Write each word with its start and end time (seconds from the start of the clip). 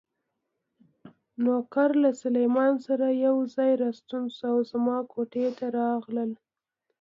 نوکر 1.43 1.89
له 2.03 2.11
سلمان 2.23 2.73
سره 2.87 3.05
یو 3.25 3.35
ځای 3.55 3.71
راستون 3.83 4.23
شو 4.35 4.45
او 4.51 4.55
زما 4.71 4.97
کوټې 5.11 5.47
ته 5.57 5.65
راغلل. 5.79 6.31